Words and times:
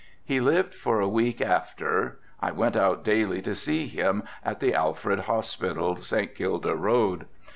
He 0.25 0.39
lived 0.39 0.73
for 0.73 0.99
a 0.99 1.07
week 1.07 1.41
after, 1.41 2.19
I 2.41 2.51
went 2.53 2.75
out 2.75 3.03
daily 3.03 3.39
to 3.43 3.53
see 3.53 3.85
him 3.85 4.23
at 4.43 4.59
the 4.59 4.73
Alfred 4.73 5.19
Hospital, 5.19 5.97
St. 5.97 6.33
Kilda 6.33 6.73
Road. 6.75 7.27